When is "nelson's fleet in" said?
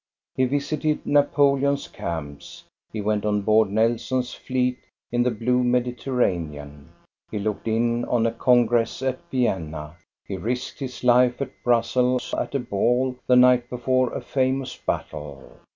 3.69-5.21